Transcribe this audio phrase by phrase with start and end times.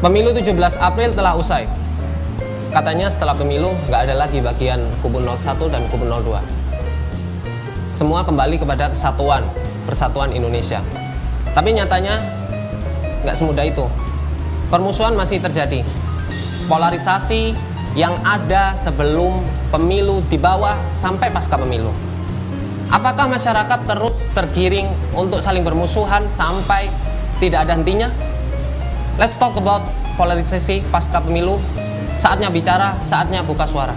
[0.00, 1.68] Pemilu 17 April telah usai.
[2.72, 6.40] Katanya setelah pemilu nggak ada lagi bagian kubu 01 dan kubu 02.
[8.00, 9.44] Semua kembali kepada kesatuan,
[9.84, 10.80] persatuan Indonesia.
[11.52, 12.16] Tapi nyatanya
[13.28, 13.84] nggak semudah itu.
[14.72, 15.84] Permusuhan masih terjadi.
[16.64, 17.52] Polarisasi
[17.92, 21.92] yang ada sebelum pemilu di bawah sampai pasca pemilu.
[22.88, 26.88] Apakah masyarakat terus tergiring untuk saling bermusuhan sampai
[27.36, 28.08] tidak ada hentinya?
[29.18, 29.82] Let's talk about
[30.14, 31.58] polarisasi pasca pemilu
[32.20, 33.96] Saatnya bicara, saatnya buka suara.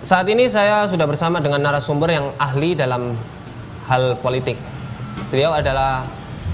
[0.00, 3.12] Saat ini saya sudah bersama dengan narasumber yang ahli dalam
[3.84, 4.77] hal politik.
[5.28, 6.06] Beliau adalah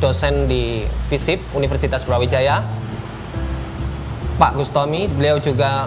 [0.02, 2.60] dosen di FISIP Universitas Brawijaya
[4.34, 5.86] Pak Gustomi beliau juga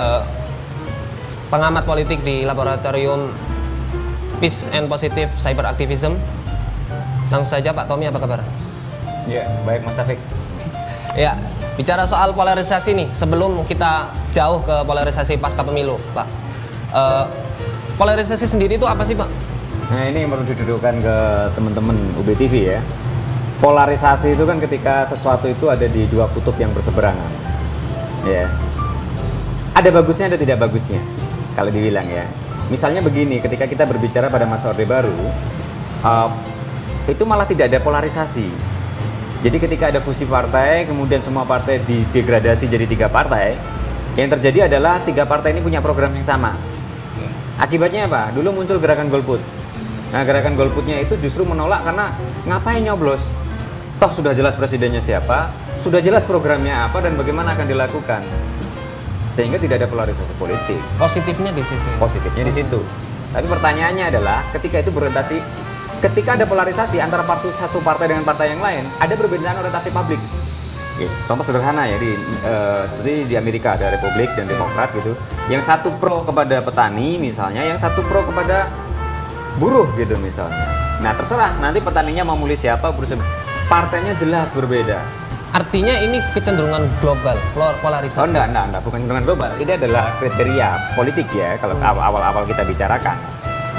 [0.00, 0.24] uh,
[1.52, 3.28] pengamat politik di laboratorium
[4.40, 6.16] Peace and Positive Cyber Activism
[7.28, 8.40] langsung saja Pak Tommy apa kabar?
[9.28, 10.18] Ya baik Mas Afik
[11.12, 11.36] Ya
[11.76, 16.26] bicara soal polarisasi nih sebelum kita jauh ke polarisasi pasca pemilu Pak
[16.96, 17.28] uh,
[18.00, 19.51] polarisasi sendiri itu apa sih Pak?
[19.92, 21.16] Nah ini perlu didudukkan ke
[21.52, 22.80] teman-teman UBTV ya.
[23.60, 27.28] Polarisasi itu kan ketika sesuatu itu ada di dua kutub yang berseberangan.
[28.24, 28.48] Ya.
[29.76, 30.96] Ada bagusnya ada tidak bagusnya
[31.52, 32.24] kalau dibilang ya.
[32.72, 35.12] Misalnya begini, ketika kita berbicara pada masa Orde Baru,
[36.08, 36.32] uh,
[37.04, 38.48] itu malah tidak ada polarisasi.
[39.44, 43.60] Jadi ketika ada fusi partai, kemudian semua partai didegradasi jadi tiga partai,
[44.16, 46.56] yang terjadi adalah tiga partai ini punya program yang sama.
[47.60, 48.32] Akibatnya apa?
[48.32, 49.38] Dulu muncul gerakan golput
[50.12, 52.12] Nah gerakan golputnya itu justru menolak karena
[52.44, 53.24] ngapain nyoblos?
[53.96, 55.48] Toh sudah jelas presidennya siapa,
[55.80, 58.20] sudah jelas programnya apa dan bagaimana akan dilakukan.
[59.32, 60.76] Sehingga tidak ada polarisasi politik.
[61.00, 61.88] Positifnya di situ.
[61.96, 62.84] Positifnya di situ.
[63.32, 65.40] Tapi pertanyaannya adalah ketika itu berorientasi
[66.04, 70.20] ketika ada polarisasi antara partai satu partai dengan partai yang lain, ada perbedaan orientasi publik.
[71.24, 75.16] Contoh sederhana ya di uh, seperti di Amerika ada Republik dan Demokrat gitu.
[75.48, 78.68] Yang satu pro kepada petani misalnya, yang satu pro kepada
[79.56, 80.68] buruh gitu misalnya.
[81.02, 83.20] Nah terserah nanti petaninya mau mulai siapa berusaha
[83.66, 85.00] partainya jelas berbeda.
[85.52, 87.36] Artinya ini kecenderungan global,
[87.84, 88.24] polarisasi.
[88.24, 89.50] Oh enggak, enggak, enggak, bukan kecenderungan global.
[89.60, 91.84] Ini adalah kriteria politik ya kalau hmm.
[91.84, 93.16] awal-awal kita bicarakan.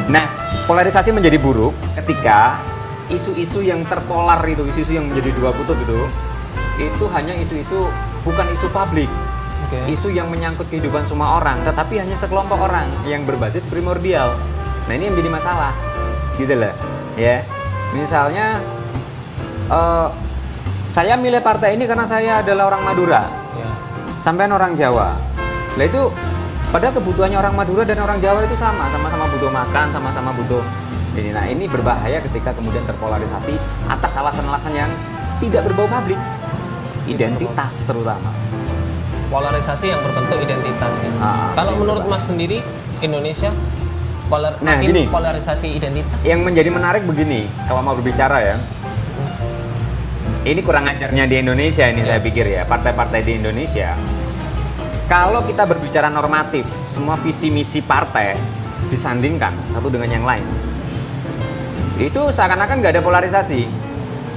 [0.05, 0.29] Nah,
[0.69, 2.61] polarisasi menjadi buruk ketika
[3.09, 5.97] isu-isu yang terpolar itu, isu-isu yang menjadi dua kutub itu,
[6.77, 7.89] itu hanya isu-isu
[8.21, 9.09] bukan isu publik,
[9.69, 9.89] okay.
[9.89, 14.37] isu yang menyangkut kehidupan semua orang, tetapi hanya sekelompok orang yang berbasis primordial.
[14.87, 15.73] Nah ini yang menjadi masalah,
[16.35, 16.73] gitu loh,
[17.15, 17.43] ya.
[17.93, 18.59] Misalnya,
[19.69, 20.09] uh,
[20.89, 23.23] saya milih partai ini karena saya adalah orang Madura,
[23.57, 23.69] ya.
[24.21, 25.17] sampai orang Jawa.
[25.73, 26.11] Nah itu
[26.73, 30.61] pada kebutuhannya orang Madura dan orang Jawa itu sama, sama-sama butuh makan, sama-sama butuh
[31.13, 31.29] ini.
[31.29, 33.53] Nah ini berbahaya ketika kemudian terpolarisasi
[33.85, 34.91] atas alasan-alasan yang
[35.37, 36.17] tidak berbau publik,
[37.05, 38.33] identitas terutama.
[39.29, 40.93] Polarisasi yang berbentuk identitas.
[41.01, 41.09] Ya.
[41.17, 42.61] Ah, Kalau menurut Mas sendiri,
[43.01, 43.49] Indonesia
[44.33, 46.25] Polar, nah, gini, polarisasi identitas.
[46.25, 48.57] Yang menjadi menarik begini, kalau mau berbicara ya,
[50.41, 52.17] ini kurang ajarnya di Indonesia ini ya.
[52.17, 53.93] saya pikir ya, partai-partai di Indonesia.
[55.05, 58.33] Kalau kita berbicara normatif, semua visi misi partai
[58.89, 60.45] disandingkan satu dengan yang lain.
[62.01, 63.69] Itu seakan-akan nggak ada polarisasi.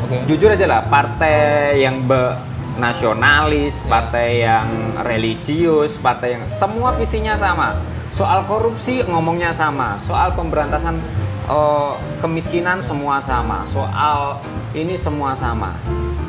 [0.05, 0.21] Okay.
[0.29, 2.37] Jujur aja lah, partai yang be
[2.77, 3.89] nasionalis, ya.
[3.89, 4.69] partai yang
[5.01, 10.97] religius, partai yang semua visinya sama Soal korupsi ngomongnya sama, soal pemberantasan
[11.53, 14.41] uh, kemiskinan semua sama, soal
[14.73, 15.77] ini semua sama.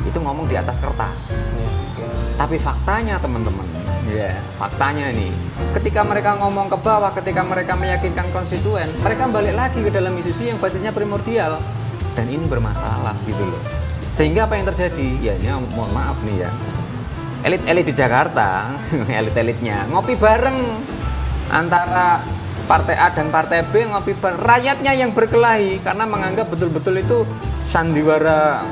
[0.04, 1.32] Itu ngomong di atas kertas.
[1.56, 1.64] Ya,
[1.96, 2.04] okay.
[2.36, 3.64] Tapi faktanya teman-teman,
[4.04, 5.32] ya yeah, faktanya nih,
[5.80, 10.44] ketika mereka ngomong ke bawah, ketika mereka meyakinkan konstituen, mereka balik lagi ke dalam isu
[10.44, 11.56] yang basisnya primordial
[12.12, 13.64] dan ini bermasalah gitu loh.
[14.12, 15.08] Sehingga apa yang terjadi?
[15.24, 16.52] Ya ini mohon maaf nih ya,
[17.48, 18.76] elit-elit di Jakarta,
[19.08, 20.97] elit-elitnya ngopi bareng
[21.48, 22.20] antara
[22.68, 24.40] partai A dan partai B ngopi bareng.
[24.44, 27.24] Rakyatnya yang berkelahi karena menganggap betul-betul itu
[27.64, 28.64] sandiwara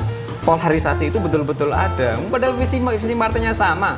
[0.45, 2.15] polarisasi itu betul-betul ada.
[2.29, 3.97] Padahal visi visi partainya sama.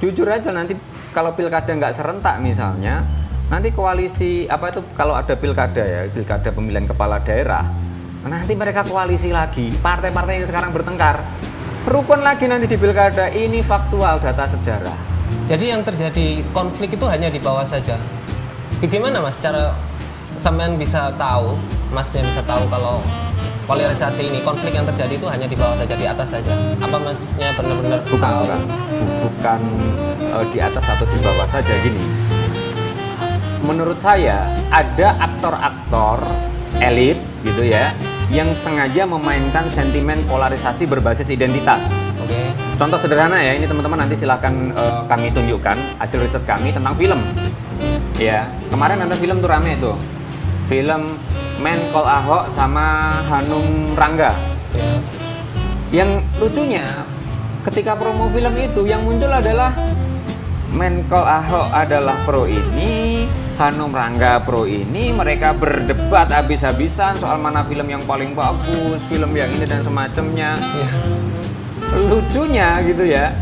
[0.00, 0.74] Jujur aja nanti
[1.12, 3.02] kalau pilkada nggak serentak misalnya
[3.48, 7.64] nanti koalisi apa itu kalau ada pilkada ya pilkada pemilihan kepala daerah
[8.28, 11.24] nanti mereka koalisi lagi partai-partai yang sekarang bertengkar
[11.88, 13.32] rukun lagi nanti di pilkada.
[13.32, 15.07] Ini faktual data sejarah
[15.48, 17.96] jadi yang terjadi konflik itu hanya di bawah saja.
[18.78, 19.74] Bagaimana mas cara
[20.38, 21.56] sampean bisa tahu,
[21.90, 23.02] masnya bisa tahu kalau
[23.68, 27.52] polarisasi ini konflik yang terjadi itu hanya di bawah saja di atas saja apa maksudnya
[27.52, 28.42] benar-benar bukan tahu?
[28.48, 28.60] bukan
[29.20, 29.60] bukan
[30.24, 32.00] eh, di atas atau di bawah saja gini
[33.60, 36.24] menurut saya ada aktor-aktor
[36.80, 37.92] elit gitu ya
[38.32, 42.40] yang sengaja memainkan sentimen polarisasi berbasis identitas oke
[42.76, 47.24] contoh sederhana ya ini teman-teman nanti silahkan eh, kami tunjukkan hasil riset kami tentang film.
[48.20, 49.96] Ya kemarin ada film tuh rame tuh.
[50.68, 51.16] Film
[51.64, 54.36] Menkol Ahok sama Hanum Rangga.
[54.76, 54.92] Ya.
[55.88, 56.84] Yang lucunya
[57.64, 59.72] ketika promo film itu yang muncul adalah
[60.68, 63.24] Menkol Ahok adalah pro ini,
[63.56, 69.48] Hanum Rangga pro ini, mereka berdebat habis-habisan soal mana film yang paling bagus, film yang
[69.48, 70.52] ini dan semacamnya.
[70.60, 70.88] ya
[71.96, 73.32] Lucunya gitu ya.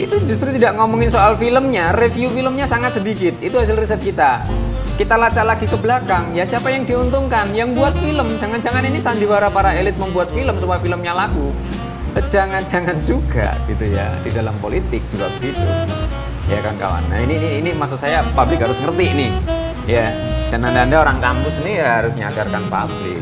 [0.00, 3.36] Itu justru tidak ngomongin soal filmnya, review filmnya sangat sedikit.
[3.44, 4.48] Itu hasil riset kita.
[4.96, 7.52] Kita lacak lagi ke belakang, ya siapa yang diuntungkan?
[7.56, 8.36] Yang buat film.
[8.36, 11.52] Jangan-jangan ini sandiwara para elit membuat film supaya filmnya laku.
[12.16, 15.64] Eh, Jangan-jangan juga gitu ya di dalam politik juga begitu.
[16.48, 17.04] Ya kan kawan.
[17.08, 19.30] Nah ini ini, ini maksud saya publik harus ngerti nih.
[19.88, 20.12] Ya.
[20.50, 23.20] Dan anda-anda orang kampus nih ya harus menyadarkan publik.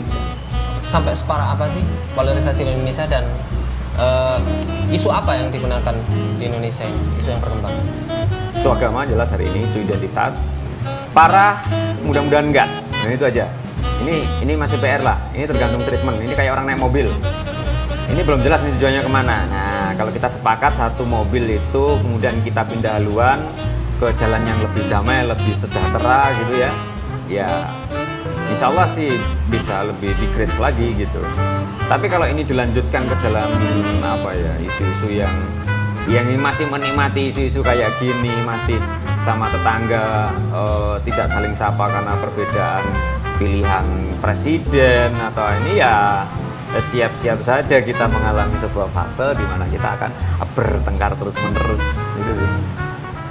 [0.88, 1.84] sampai separah apa sih
[2.17, 3.20] polarisasi Indonesia dan
[3.98, 4.38] eh,
[4.94, 5.94] isu apa yang digunakan
[6.38, 7.02] di Indonesia ini?
[7.18, 7.74] Isu yang berkembang.
[8.54, 10.58] Isu agama jelas hari ini isu identitas.
[11.12, 11.60] Parah
[12.06, 12.68] mudah-mudahan enggak.
[13.04, 13.50] Nah itu aja.
[13.98, 15.18] Ini ini masih PR lah.
[15.34, 16.22] Ini tergantung treatment.
[16.22, 17.10] Ini kayak orang naik mobil.
[18.08, 19.36] Ini belum jelas nih tujuannya ke mana.
[19.50, 23.42] Nah kalau kita sepakat satu mobil itu kemudian kita pindah haluan
[23.98, 26.72] ke jalan yang lebih damai lebih sejahtera gitu ya.
[27.28, 27.50] Ya
[28.52, 29.12] insya Allah sih
[29.52, 31.20] bisa lebih decrease lagi gitu
[31.88, 33.48] tapi kalau ini dilanjutkan ke dalam
[34.04, 35.34] apa ya isu-isu yang
[36.08, 38.80] yang masih menikmati isu-isu kayak gini masih
[39.20, 42.84] sama tetangga eh, tidak saling sapa karena perbedaan
[43.36, 43.86] pilihan
[44.24, 46.24] presiden atau ini ya
[46.72, 50.10] eh, siap-siap saja kita mengalami sebuah fase di mana kita akan
[50.56, 51.84] bertengkar terus menerus
[52.24, 52.32] gitu.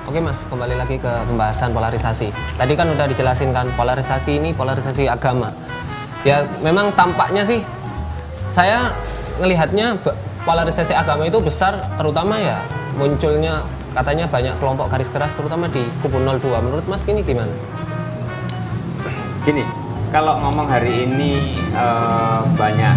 [0.07, 2.31] Oke mas, kembali lagi ke pembahasan polarisasi.
[2.55, 5.51] Tadi kan udah dijelasin kan polarisasi ini polarisasi agama.
[6.23, 7.59] Ya memang tampaknya sih
[8.47, 8.95] saya
[9.43, 10.15] ngelihatnya be-
[10.47, 12.63] polarisasi agama itu besar terutama ya
[12.95, 16.39] munculnya katanya banyak kelompok garis keras terutama di kubu 02.
[16.63, 17.51] Menurut mas ini gimana?
[19.43, 19.67] Gini,
[20.15, 22.95] kalau ngomong hari ini eh, banyak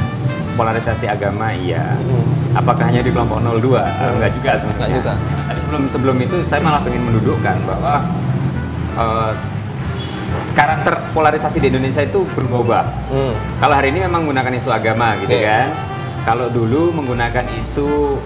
[0.54, 1.82] polarisasi agama, iya.
[2.54, 3.82] Apakah hanya di kelompok 02?
[3.82, 4.78] Eh, enggak juga sebenarnya.
[4.78, 5.14] Enggak juga.
[5.70, 8.02] Sebelum sebelum itu saya malah ingin mendudukkan bahwa
[8.98, 9.32] eh,
[10.50, 12.90] karakter polarisasi di Indonesia itu berubah.
[13.06, 13.30] Hmm.
[13.62, 15.46] Kalau hari ini memang menggunakan isu agama gitu Oke.
[15.46, 15.70] kan.
[16.26, 18.18] Kalau dulu menggunakan isu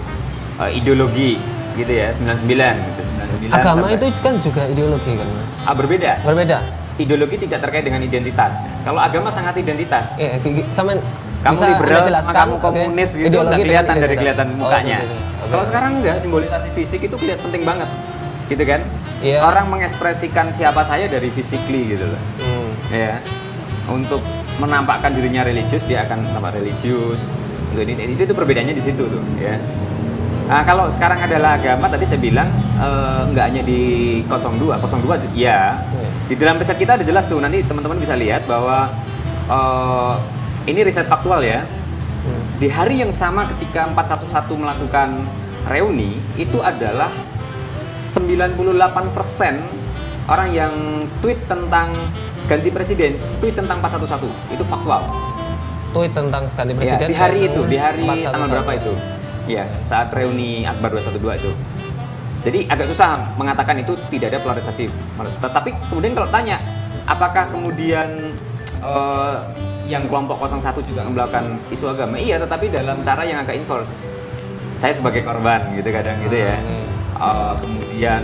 [0.57, 1.37] eh, ideologi
[1.77, 2.49] gitu ya, 99
[2.81, 5.51] gitu, 99 Agama sampai- itu kan juga ideologi kan mas?
[5.61, 6.57] ah, berbeda Berbeda.
[6.97, 8.81] ideologi tidak terkait dengan identitas.
[8.81, 10.17] Kalau agama sangat identitas.
[10.17, 10.97] Gi- gi- sama
[11.45, 14.97] Kamu bisa liberal, jelaskan, kamu komunis gitu, Ideologi nggak kelihatan dari kelihatan Oh, mukanya.
[14.97, 15.15] gitu, gitu.
[15.37, 15.49] Oke.
[15.53, 17.89] Kalau sekarang enggak, simbolisasi fisik itu kelihatan penting banget,
[18.47, 18.81] gitu kan?
[19.21, 19.39] Iya.
[19.41, 22.69] Orang mengekspresikan siapa saya dari physically gitu loh, Hmm.
[22.89, 23.21] ya.
[23.85, 24.25] Untuk
[24.57, 27.29] menampakkan dirinya religius, dia akan nampak religius.
[27.69, 27.81] Gitu.
[27.83, 29.61] Ini- Itu, itu perbedaannya di situ tuh, ya.
[30.45, 33.81] Nah, kalau sekarang adalah agama, tadi saya bilang eh, nggak hanya di
[34.25, 35.77] 02, 02 ju- ya.
[35.77, 36.09] Iya.
[36.25, 38.89] Di dalam riset kita ada jelas tuh, nanti teman-teman bisa lihat bahwa
[39.45, 40.13] eh,
[40.65, 41.61] ini riset faktual ya.
[42.25, 42.41] Hmm.
[42.57, 45.09] Di hari yang sama ketika 411 melakukan
[45.69, 47.09] reuni, itu adalah
[48.01, 48.65] 98%
[50.25, 50.73] orang yang
[51.21, 51.93] tweet tentang
[52.45, 54.29] ganti presiden, tweet tentang 411.
[54.53, 55.05] Itu faktual.
[55.93, 57.07] Tweet tentang ganti Ya, presiden.
[57.07, 58.33] di hari itu, di hari 411.
[58.33, 58.93] tanggal berapa itu?
[59.45, 61.51] Ya, saat reuni Akbar 212 itu.
[62.45, 64.85] Jadi agak susah mengatakan itu tidak ada polarisasi.
[65.41, 66.61] Tetapi kemudian kalau tanya,
[67.05, 68.33] apakah kemudian
[68.85, 69.35] eh,
[69.85, 72.17] yang kelompok 01 juga melakukan isu agama?
[72.17, 74.09] Iya, tetapi dalam cara yang agak inverse.
[74.75, 76.59] Saya sebagai korban gitu kadang gitu ya.
[77.15, 78.23] Eh, kemudian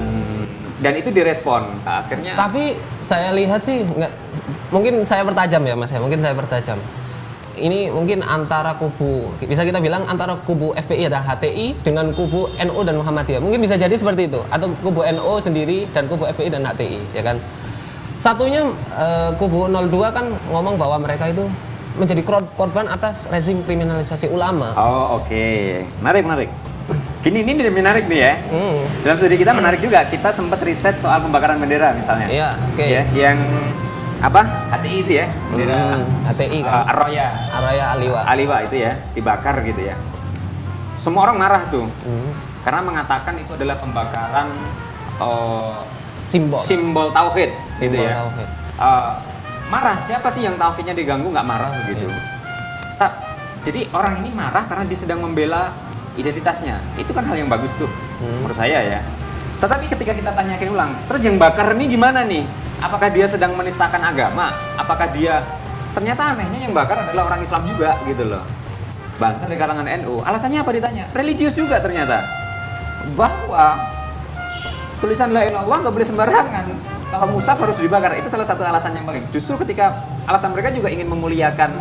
[0.81, 1.63] dan itu direspon.
[1.85, 2.75] Akhirnya Tapi
[3.05, 4.11] saya lihat sih nggak
[4.73, 6.75] mungkin saya pertajam ya Mas ya, mungkin saya pertajam.
[7.51, 12.79] Ini mungkin antara kubu bisa kita bilang antara kubu FPI dan HTI dengan kubu NU
[12.81, 13.39] dan Muhammadiyah.
[13.43, 17.21] Mungkin bisa jadi seperti itu atau kubu NU sendiri dan kubu FPI dan HTI, ya
[17.21, 17.37] kan?
[18.21, 18.61] Satunya
[18.93, 21.49] eh, kubu 02 kan ngomong bahwa mereka itu
[21.97, 24.77] menjadi kor- korban atas rezim kriminalisasi ulama.
[24.77, 25.45] Oh, oke.
[25.99, 26.49] Menarik, menarik.
[27.21, 28.33] Gini, ini menarik nih ya.
[28.45, 28.85] Hmm.
[29.01, 30.05] Dalam studi kita menarik juga.
[30.05, 32.29] Kita sempat riset soal pembakaran bendera misalnya.
[32.29, 32.85] Iya, oke.
[32.85, 33.37] Ya, yang
[34.21, 34.41] apa?
[34.69, 35.25] HTI itu ya.
[35.49, 36.73] Bendera Hmm, HTI uh, kan.
[36.93, 38.19] Arroya, Araya Aliwa.
[38.21, 39.97] Aliwa itu ya, dibakar gitu ya.
[41.01, 41.89] Semua orang marah tuh.
[42.05, 42.31] Hmm.
[42.61, 44.47] Karena mengatakan itu adalah pembakaran
[45.17, 45.81] uh,
[46.21, 46.61] Simbol.
[46.63, 47.51] simbol tauhid
[47.83, 48.13] gitu ya.
[48.19, 48.47] tauhid.
[48.77, 49.11] Uh,
[49.67, 52.19] marah siapa sih yang tauhidnya diganggu nggak marah begitu Iya.
[52.97, 53.17] Ta-
[53.61, 55.69] Jadi orang ini marah karena dia sedang membela
[56.13, 56.81] identitasnya.
[56.95, 57.85] Itu kan hal yang bagus tuh
[58.17, 58.41] Hmm.
[58.41, 58.99] menurut saya ya.
[59.57, 62.41] Tetapi ketika kita tanyakan ulang, terus yang bakar ini gimana nih?
[62.79, 64.49] Apakah dia sedang menistakan agama?
[64.73, 65.45] Apakah dia
[65.91, 68.41] ternyata anehnya yang bakar adalah orang Islam juga gitu loh.
[69.15, 70.17] Bangsa dari kalangan NU.
[70.19, 71.05] Alasannya apa ditanya?
[71.13, 72.25] Religius juga ternyata.
[73.13, 73.77] Bahwa
[74.97, 76.65] tulisan la ilaha illallah nggak boleh sembarangan.
[77.11, 78.15] Kalau musaf harus dibakar.
[78.15, 79.27] Itu salah satu alasan yang paling.
[79.35, 81.71] Justru ketika alasan mereka juga ingin memuliakan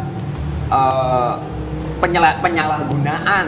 [0.69, 1.35] eh,
[2.03, 3.47] penyala- penyalahgunaan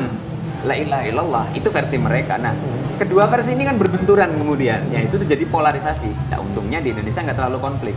[0.62, 2.38] la ilaha illallah itu versi mereka.
[2.38, 2.54] Nah,
[3.02, 4.86] kedua versi ini kan berbenturan kemudian.
[4.94, 6.30] Ya itu terjadi polarisasi.
[6.30, 7.96] Nah, untungnya di Indonesia nggak terlalu konflik.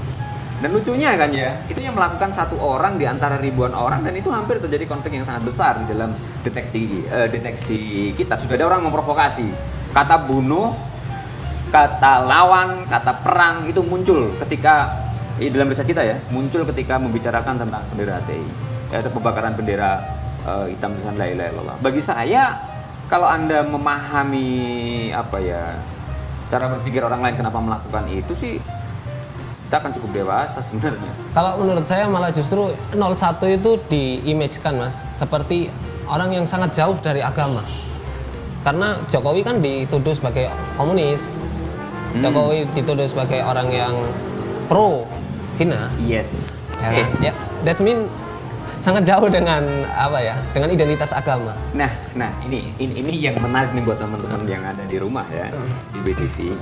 [0.55, 4.31] Dan lucunya kan ya, itu yang melakukan satu orang di antara ribuan orang dan itu
[4.31, 8.39] hampir terjadi konflik yang sangat besar di dalam deteksi eh, deteksi kita.
[8.39, 9.45] Sudah ada orang memprovokasi
[9.91, 10.73] kata bunuh,
[11.75, 14.95] kata lawan, kata perang itu muncul ketika
[15.35, 18.47] dalam riset kita ya, muncul ketika membicarakan tentang bendera HTI,
[18.95, 19.99] yaitu pembakaran bendera
[20.47, 21.77] eh, hitam tulisan la ilaha illallah.
[21.83, 22.55] Bagi saya
[23.11, 24.47] kalau Anda memahami
[25.11, 25.75] apa ya
[26.47, 28.55] cara berpikir orang lain kenapa melakukan itu sih
[29.67, 31.11] kita akan cukup dewasa sebenarnya.
[31.35, 35.67] Kalau menurut saya malah justru 01 itu diimage-kan mas seperti
[36.07, 37.65] orang yang sangat jauh dari agama.
[38.63, 41.44] Karena Jokowi kan dituduh sebagai komunis,
[42.15, 42.23] Hmm.
[42.23, 43.93] Jokowi dituduh sebagai orang yang
[44.65, 45.03] pro
[45.51, 45.91] Cina.
[45.99, 46.51] Yes.
[46.75, 47.07] Ya, Eh, kan?
[47.21, 47.31] ya
[47.61, 48.07] that's mean
[48.79, 51.55] sangat jauh dengan apa ya, dengan identitas agama.
[51.71, 55.49] Nah, nah ini, ini ini yang menarik nih buat teman-teman yang ada di rumah ya
[55.91, 56.53] di BTV.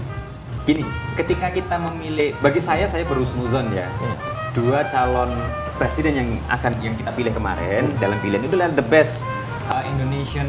[0.63, 4.13] Gini, ketika kita memilih, bagi saya saya berusnuzon ya, Ya.
[4.55, 5.36] dua calon
[5.75, 9.27] presiden yang akan yang kita pilih kemarin dalam pilihan itu adalah the best
[9.67, 10.48] uh, Indonesian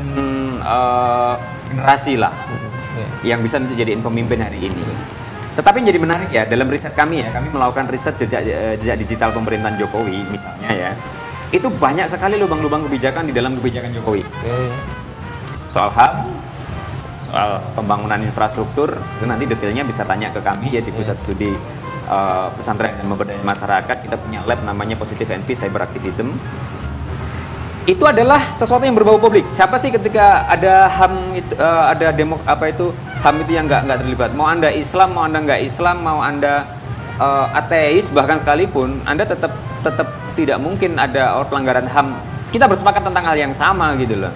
[0.60, 1.34] uh,
[1.66, 2.30] generasi lah
[2.94, 3.34] Ya.
[3.34, 4.82] yang bisa dijadiin pemimpin hari ini.
[5.54, 9.02] Tetapi yang jadi menarik ya dalam riset kami ya, kami melakukan riset jejak eh, jejak
[9.02, 10.90] digital pemerintahan Jokowi misalnya ya.
[11.54, 14.22] Itu banyak sekali lubang-lubang kebijakan di dalam kebijakan Jokowi.
[14.22, 14.54] Oke.
[15.74, 16.14] Soal HAM,
[17.26, 21.50] soal pembangunan infrastruktur, itu nanti detailnya bisa tanya ke kami ya di pusat studi
[22.10, 23.96] eh, pesantren dan pemberdayaan masyarakat.
[24.06, 26.34] Kita punya lab namanya Positive NP Cyber Activism.
[27.84, 29.44] Itu adalah sesuatu yang berbau publik.
[29.52, 32.88] Siapa sih ketika ada HAM itu, eh, ada demo apa itu
[33.20, 34.30] HAM itu yang nggak nggak terlibat?
[34.32, 36.64] Mau anda Islam, mau anda nggak Islam, mau anda
[37.20, 39.52] eh, ateis bahkan sekalipun, anda tetap
[39.84, 42.16] tetap tidak mungkin ada pelanggaran HAM.
[42.48, 44.32] Kita bersepakat tentang hal yang sama gitu loh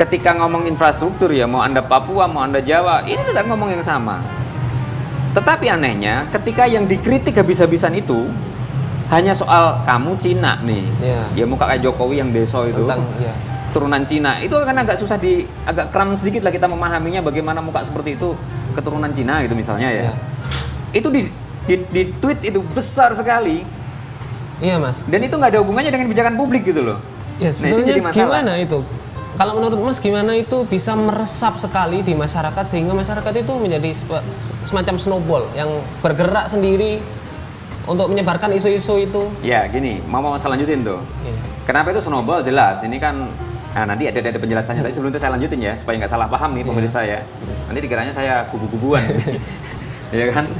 [0.00, 4.24] ketika ngomong infrastruktur ya mau anda Papua mau anda Jawa ini tetap ngomong yang sama
[5.36, 8.24] tetapi anehnya ketika yang dikritik habis-habisan itu
[9.10, 11.22] hanya soal kamu Cina nih Ya.
[11.34, 13.34] ya muka kayak Jokowi yang deso itu Tentang ya.
[13.70, 17.82] turunan Cina itu kan agak susah di agak kram sedikit lah kita memahaminya bagaimana muka
[17.82, 18.34] seperti itu
[18.72, 20.14] keturunan Cina gitu misalnya ya Ya.
[20.92, 21.26] itu di,
[21.64, 23.62] di di tweet itu besar sekali
[24.58, 25.02] Iya mas.
[25.04, 26.98] dan itu nggak ada hubungannya dengan kebijakan publik gitu loh
[27.36, 28.20] Ya Nah, itu sebetulnya jadi masalah.
[28.36, 28.78] gimana itu?
[29.32, 33.88] Kalau menurut Mas gimana itu bisa meresap sekali di masyarakat sehingga masyarakat itu menjadi
[34.62, 37.00] semacam snowball yang bergerak sendiri
[37.88, 39.22] untuk menyebarkan isu-isu itu.
[39.40, 41.50] ya gini mau mau saya lanjutin tuh Iya.
[41.70, 42.42] Kenapa itu snowball?
[42.42, 43.14] Jelas, ini kan
[43.70, 44.82] nah, nanti ada, ada penjelasannya.
[44.82, 47.22] Tapi sebelum itu saya lanjutin ya, supaya nggak salah paham nih pemirsa ya.
[47.70, 49.06] Nanti dikiranya saya kubu-kubuan,
[50.10, 50.50] ya kan?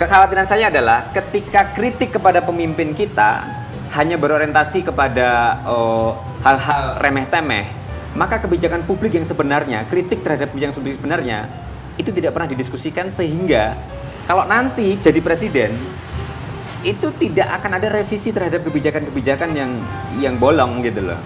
[0.00, 3.44] Kekhawatiran saya adalah ketika kritik kepada pemimpin kita
[3.92, 7.68] hanya berorientasi kepada oh, hal-hal remeh-temeh,
[8.16, 11.44] maka kebijakan publik yang sebenarnya, kritik terhadap kebijakan publik sebenarnya
[12.00, 13.76] itu tidak pernah didiskusikan sehingga
[14.24, 15.76] kalau nanti jadi presiden
[16.88, 19.70] itu tidak akan ada revisi terhadap kebijakan-kebijakan yang
[20.16, 21.20] yang bolong gitu loh.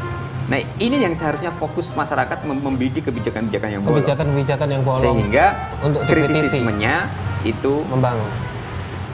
[0.51, 5.47] Nah ini yang seharusnya fokus masyarakat mem- membidik kebijakan-kebijakan yang bolong Kebijakan-kebijakan yang bolong sehingga
[5.81, 7.07] untuk kritisismenya
[7.47, 8.27] itu membangun.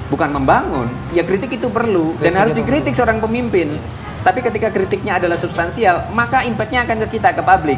[0.08, 3.76] bukan membangun, ya kritik itu perlu dan Kritik harus itu dikritik seorang pemimpin.
[3.76, 4.08] Yes.
[4.24, 7.76] Tapi ketika kritiknya adalah substansial, maka impactnya akan ke kita ke publik.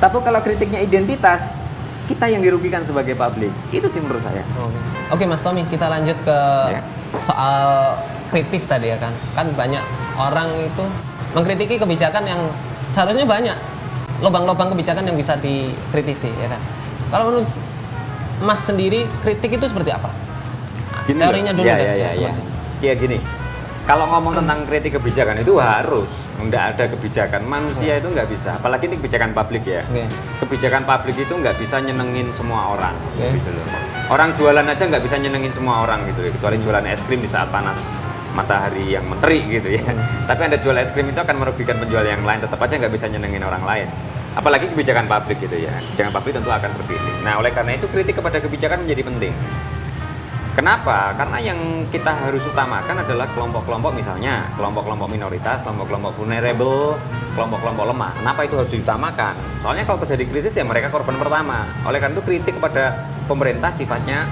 [0.00, 1.60] Tapi kalau kritiknya identitas,
[2.08, 3.52] kita yang dirugikan sebagai publik.
[3.68, 4.40] Itu sih menurut saya.
[4.56, 4.78] Oke.
[5.12, 6.38] Oke Mas Tommy, kita lanjut ke
[6.72, 6.80] Ya.
[7.20, 7.94] Soal
[8.30, 9.14] kritis tadi ya kan.
[9.38, 9.82] Kan banyak
[10.18, 10.84] orang itu
[11.36, 12.40] mengkritiki kebijakan yang
[12.90, 13.56] seharusnya banyak
[14.24, 16.60] lubang-lubang kebijakan yang bisa dikritisi ya kan.
[17.12, 17.46] Kalau menurut
[18.44, 20.12] Mas sendiri kritik itu seperti apa?
[21.06, 21.86] Gini Teorinya dulu ya, deh.
[21.86, 22.30] ya, ya, ya.
[22.34, 22.42] itu.
[22.84, 23.18] Ya gini,
[23.88, 26.10] kalau ngomong tentang kritik kebijakan itu harus
[26.42, 29.86] nggak ada kebijakan manusia itu nggak bisa, apalagi ini kebijakan publik ya.
[29.88, 30.04] Oke.
[30.44, 33.38] Kebijakan publik itu nggak bisa nyenengin semua orang, Oke.
[33.38, 33.64] gitu loh.
[34.06, 36.30] Orang jualan aja nggak bisa nyenengin semua orang gitu, ya.
[36.30, 37.74] kecuali jualan es krim di saat panas
[38.38, 39.82] matahari yang menteri gitu ya.
[40.30, 43.10] Tapi anda jual es krim itu akan merugikan penjual yang lain, tetap aja nggak bisa
[43.10, 43.90] nyenengin orang lain.
[44.38, 45.74] Apalagi kebijakan publik gitu ya.
[45.90, 47.14] Kebijakan publik tentu akan terpilih.
[47.26, 49.34] Nah oleh karena itu kritik kepada kebijakan menjadi penting.
[50.56, 51.12] Kenapa?
[51.12, 51.60] Karena yang
[51.92, 56.96] kita harus utamakan adalah kelompok-kelompok misalnya kelompok-kelompok minoritas, kelompok-kelompok vulnerable,
[57.36, 58.10] kelompok-kelompok lemah.
[58.16, 59.36] Kenapa itu harus diutamakan?
[59.60, 61.68] Soalnya kalau terjadi krisis ya mereka korban pertama.
[61.84, 64.24] Oleh karena itu kritik kepada pemerintah sifatnya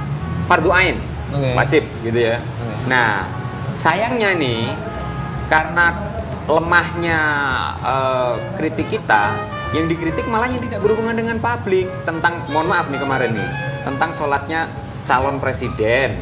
[0.49, 0.97] fardu ain,
[1.29, 1.53] Oke.
[1.61, 2.41] wajib gitu ya.
[2.41, 2.89] Oke.
[2.89, 3.29] Nah,
[3.77, 4.73] sayangnya nih
[5.53, 5.93] karena
[6.49, 7.21] lemahnya
[7.85, 9.37] eh, kritik kita,
[9.77, 13.51] yang dikritik malah yang tidak berhubungan dengan publik tentang mohon maaf nih kemarin nih
[13.85, 14.71] tentang sholatnya
[15.05, 16.17] calon presiden,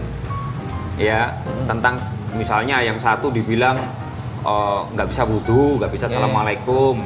[0.98, 1.32] ya
[1.64, 3.78] tentang s- misalnya yang satu dibilang
[4.42, 6.14] eh, nggak bisa wudhu, nggak bisa Oke.
[6.14, 6.98] assalamualaikum,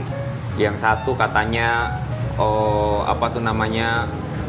[0.56, 2.00] yang satu katanya
[2.36, 4.04] oh apa tuh namanya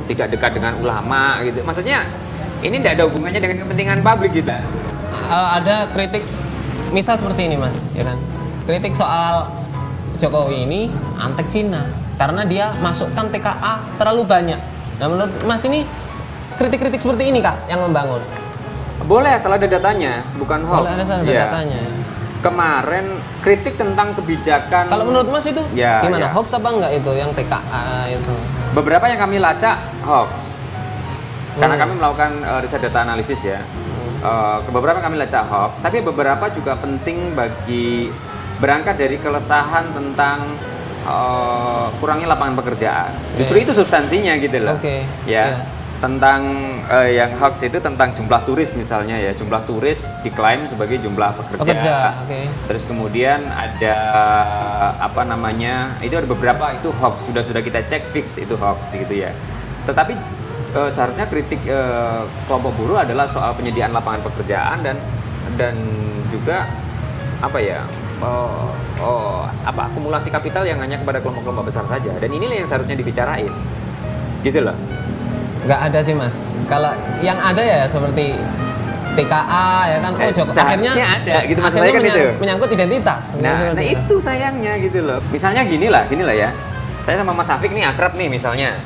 [0.07, 2.07] tidak dekat dengan ulama gitu, maksudnya
[2.63, 4.51] ini tidak ada hubungannya dengan kepentingan publik gitu.
[4.51, 6.23] Eh, ada kritik
[6.89, 8.15] misal seperti ini mas ya kan?
[8.63, 9.51] Kritik soal
[10.17, 10.81] Jokowi ini
[11.19, 11.83] antek Cina
[12.15, 14.59] karena dia masukkan TKA terlalu banyak.
[14.97, 15.83] Nah menurut mas ini
[16.57, 18.19] kritik-kritik seperti ini kak yang membangun
[18.99, 20.83] Boleh asal ada datanya, bukan hoax.
[20.83, 21.47] Boleh ada salah Iya.
[21.47, 21.79] datanya
[22.37, 23.05] Kemarin
[23.39, 24.83] kritik tentang kebijakan.
[24.85, 26.29] kalau menurut mas itu Ya, gimana ya.
[26.29, 28.33] hoax apa enggak itu yang TKA itu
[28.73, 30.59] beberapa yang kami lacak hoax.
[31.55, 31.81] Karena Hmm.
[31.81, 33.57] kami melakukan eh, riset data analisis ya.
[34.19, 38.11] Eh, ke beberapa kami lacak hoax, tapi beberapa juga penting bagi
[38.57, 40.41] berangkat dari keresahan tentang
[41.05, 43.15] eh, kurangnya lapangan pekerjaan.
[43.35, 43.63] Justru Oke.
[43.63, 44.75] itu substansinya gitu loh.
[44.75, 45.43] Oke, Ya.
[45.47, 45.57] iya.
[45.97, 46.41] Tentang
[46.93, 51.65] eh, yang hoax itu tentang jumlah turis misalnya ya, jumlah turis diklaim sebagai jumlah pekerja.
[51.65, 52.41] Pekerja, oke.
[52.69, 53.97] Terus kemudian ada
[55.01, 55.97] apa namanya?
[56.05, 59.33] Itu ada beberapa itu hoax sudah sudah kita cek fix itu hoax gitu ya.
[59.89, 60.13] Tetapi
[60.77, 65.01] eh, seharusnya kritik eh, kelompok buruh adalah soal penyediaan lapangan pekerjaan dan
[65.57, 65.73] dan
[66.29, 66.69] juga
[67.41, 67.81] apa ya?
[68.21, 72.97] oh, oh, apa akumulasi kapital yang hanya kepada kelompok-kelompok besar saja dan inilah yang seharusnya
[72.97, 73.53] dibicarain
[74.41, 74.77] gitu loh
[75.67, 78.39] nggak ada sih mas kalau yang ada ya seperti
[79.13, 82.29] TKA ya kan oh Joko- akhirnya ada, gitu saya kan menyang- itu.
[82.37, 85.17] menyangkut identitas Nah, nah itu sayangnya gitu loh.
[85.27, 86.49] Misalnya gini lah, gini lah ya.
[87.01, 88.77] Saya sama Mas Afik nih akrab nih misalnya.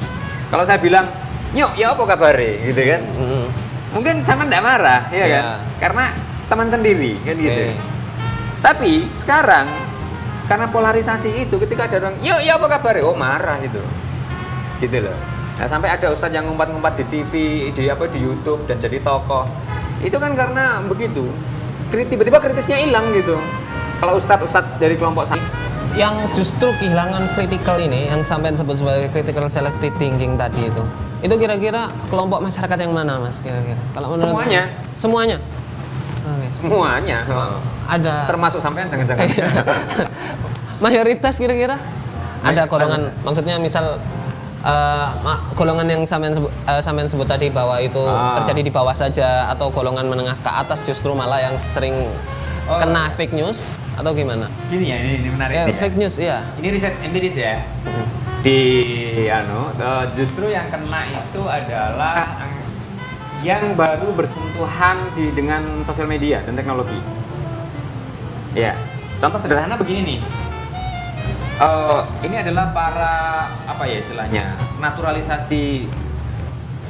[0.47, 1.03] Kalau saya bilang,
[1.51, 3.01] "Yuk, ya apa kabar gitu kan?
[3.11, 3.45] Mm-mm.
[3.91, 5.27] Mungkin sama ndak marah, ya Iya.
[5.27, 5.43] kan?
[5.79, 6.03] Karena
[6.47, 7.61] teman sendiri kan gitu.
[7.61, 7.75] Oke.
[8.61, 9.67] Tapi sekarang
[10.45, 13.83] karena polarisasi itu ketika ada orang, "Yuk, ya apa kabar?" Oh, marah itu.
[14.79, 15.17] Gitu loh.
[15.61, 17.33] Nah, sampai ada ustadz yang ngumpat-ngumpat di TV,
[17.69, 19.45] di apa di YouTube dan jadi tokoh.
[20.01, 21.29] Itu kan karena begitu.
[21.93, 23.37] Tiba-tiba kritisnya hilang gitu.
[24.01, 25.45] Kalau ustadz-ustadz dari kelompok saya
[25.93, 30.83] yang justru kehilangan critical ini yang sampai sebut sebagai critical selective thinking tadi itu
[31.19, 34.63] itu kira-kira kelompok masyarakat yang mana mas kira-kira kalau menurut Semuanya.
[34.95, 35.37] semuanya
[36.23, 36.47] Oke.
[36.63, 37.17] semuanya
[37.91, 39.27] ada termasuk sampean jangan-jangan
[40.87, 41.75] mayoritas kira-kira
[42.39, 43.99] ada golongan maksudnya misal
[45.17, 48.37] ma- golongan yang sampean sebut, eh, sampean sebut tadi bahwa itu Ah.
[48.37, 51.95] terjadi di bawah saja atau golongan menengah ke atas justru malah yang sering
[52.63, 52.77] Oh.
[52.77, 54.45] kena fake news atau gimana?
[54.67, 55.75] gini ya ini, ini menarik Ya, ya.
[55.75, 56.45] fake news iya.
[56.55, 57.65] ini riset empiris ya
[58.41, 58.59] di
[59.27, 62.37] anu eh, justru yang kena itu adalah
[63.41, 67.01] yang baru bersentuhan di dengan sosial media dan teknologi
[68.53, 68.77] ya
[69.17, 70.19] contoh sederhana begini nih
[71.61, 73.13] Eh, ini adalah para
[73.69, 75.85] apa ya istilahnya naturalisasi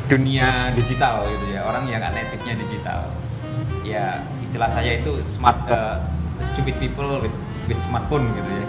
[0.07, 1.67] dunia digital gitu ya.
[1.67, 3.11] Orang yang nggak native-nya digital.
[3.83, 5.99] Ya istilah saya itu smart eh,
[6.55, 7.35] stupid people with,
[7.67, 8.65] with smartphone gitu ya.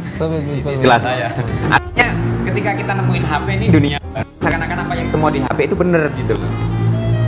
[0.00, 0.72] Stupid people.
[0.72, 1.28] istilah saya.
[1.68, 2.08] Artinya
[2.48, 3.98] ketika kita nemuin HP ini dunia
[4.40, 6.52] seakan-akan apa yang semua di HP itu bener gitu loh.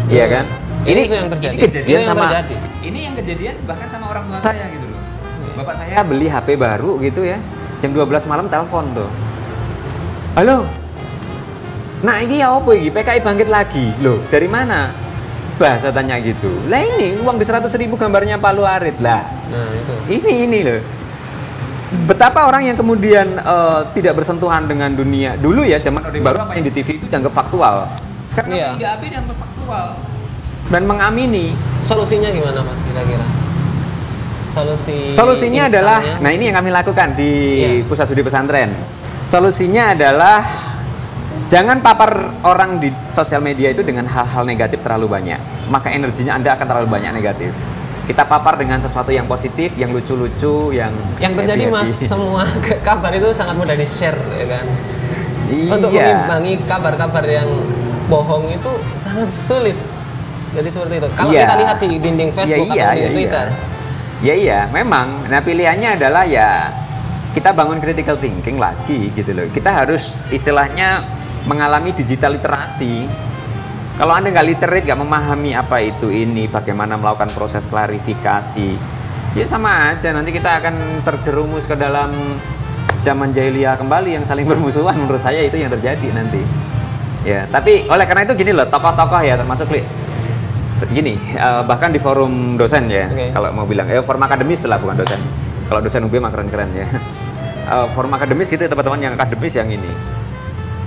[0.09, 0.45] Iya kan?
[0.89, 1.53] Ini itu yang terjadi.
[1.53, 2.55] ini kejadian Itu yang sama terjadi.
[2.89, 5.01] ini yang kejadian bahkan sama orang tua saya gitu loh.
[5.61, 7.37] Bapak saya beli HP baru gitu ya
[7.85, 9.11] jam 12 malam telepon tuh
[10.35, 10.65] halo?
[12.01, 13.93] Nah ini ya apa ini PKI bangkit lagi.
[14.01, 14.89] Loh dari mana?
[15.57, 16.49] Bahasa tanya gitu.
[16.67, 18.97] Lah ini uang di 100 ribu gambarnya Palu Arit.
[18.99, 19.95] Lah Nah, itu.
[20.11, 20.81] ini ini loh
[22.05, 25.37] betapa orang yang kemudian eh, tidak bersentuhan dengan dunia.
[25.37, 27.87] Dulu ya zaman orde baru apa yang di TV itu dianggap faktual.
[28.27, 28.69] Sekarang Iya.
[28.75, 29.87] di HP dianggap faktual.
[30.67, 31.53] Dan mengamini.
[31.85, 33.44] Solusinya gimana Mas kira-kira?
[34.55, 37.71] Solusi solusinya adalah nah ini yang kami lakukan di Iya.
[37.85, 38.71] pusat studi pesantren
[39.27, 40.47] solusinya adalah
[41.45, 46.55] jangan papar orang di sosial media itu dengan hal-hal negatif terlalu banyak maka energinya anda
[46.55, 47.51] akan terlalu banyak negatif
[48.05, 52.45] kita papar dengan sesuatu yang positif yang lucu-lucu yang yang terjadi Mas semua
[52.87, 54.67] kabar itu sangat mudah di-share ya kan.
[55.45, 56.25] Untuk Iya.
[56.25, 57.49] mengimbangi kabar-kabar yang
[58.07, 59.77] bohong itu sangat sulit.
[60.53, 61.09] Jadi seperti itu.
[61.13, 61.43] Kalau Iya.
[61.45, 63.74] kita lihat di dinding Facebook Ya, iya, atau di ya, Twitter, Iya.
[64.25, 65.29] Ya iya, memang.
[65.29, 66.73] Nah pilihannya adalah ya
[67.37, 69.45] kita bangun critical thinking lagi gitu loh.
[69.53, 70.01] Kita harus
[70.33, 71.05] istilahnya
[71.45, 73.05] mengalami digital literasi.
[74.01, 78.75] Kalau Anda nggak literate, nggak memahami apa itu ini, bagaimana melakukan proses klarifikasi,
[79.37, 80.11] ya sama aja.
[80.11, 82.11] Nanti kita akan terjerumus ke dalam
[83.05, 84.99] zaman jahiliyah kembali yang saling bermusuhan.
[84.99, 86.41] Menurut saya itu yang terjadi nanti.
[87.29, 89.69] Ya, tapi oleh karena itu gini loh, tokoh-tokoh ya termasuk
[90.91, 93.33] gini, eh, bahkan di forum dosen ya, Oke.
[93.33, 95.21] kalau mau bilang, eh forum akademis lah bukan dosen.
[95.65, 96.89] Kalau dosen UB mah keren-keren ya.
[97.65, 99.89] Eh, forum akademis itu teman-teman yang akademis yang ini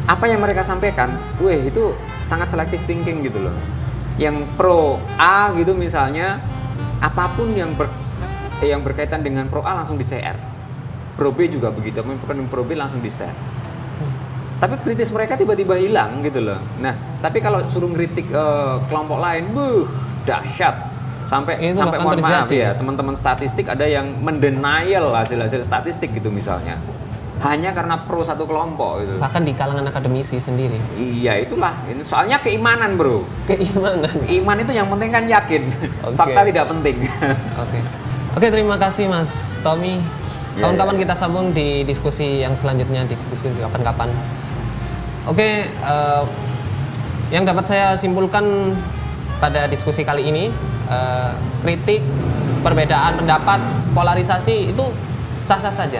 [0.07, 1.91] apa yang mereka sampaikan, weh itu
[2.23, 3.55] sangat selective thinking gitu loh.
[4.15, 6.39] Yang pro A gitu misalnya,
[7.03, 7.91] apa pun yang ber,
[8.63, 10.39] yang berkaitan dengan pro A langsung di share.
[11.19, 13.35] Pro B juga begitu, yang pro B langsung di share.
[14.57, 16.57] Tapi kritis mereka tiba-tiba hilang gitu loh.
[16.81, 19.85] Nah, tapi kalau suruh ngeritik eh, kelompok lain, buh,
[20.25, 20.75] dahsyat.
[21.27, 22.55] Sampai Itu sampai mohon maaf terjadi.
[22.55, 26.79] ya, teman-teman statistik ada yang mendenial hasil-hasil statistik gitu misalnya.
[27.37, 29.13] Hanya karena pro satu kelompok gitu.
[29.21, 30.79] Bahkan di kalangan akademisi sendiri.
[30.97, 31.75] Iya itulah.
[31.85, 33.21] Ini soalnya keimanan bro.
[33.45, 34.09] Keimanan.
[34.25, 35.63] Iman itu yang penting kan yakin.
[36.01, 36.17] Oke.
[36.17, 36.97] Fakta tidak penting.
[37.63, 37.79] Oke.
[38.33, 40.01] Oke, terima kasih Mas Tommy.
[40.57, 41.01] Ya, Kawan-kawan ya.
[41.05, 44.09] kita sambung di diskusi yang selanjutnya, diskusi kapan-kapan.
[45.27, 46.23] Oke, eh,
[47.35, 48.71] yang dapat saya simpulkan
[49.43, 50.47] pada diskusi kali ini,
[50.87, 51.99] eh, kritik,
[52.63, 53.59] perbedaan pendapat,
[53.91, 54.85] polarisasi itu
[55.35, 55.99] sah-sah saja.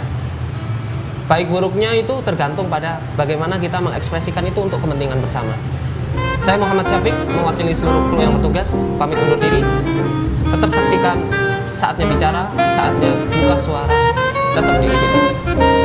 [1.27, 5.51] Baik buruknya itu tergantung pada bagaimana kita mengekspresikan itu untuk kepentingan bersama.
[6.47, 9.59] Saya Muhammad Syafiq, mewakili seluruh kru yang bertugas, pamit undur diri.
[10.47, 11.19] Tetap saksikan
[11.67, 13.91] saatnya bicara, saatnya buka suara,
[14.55, 15.76] tetap di IPTV.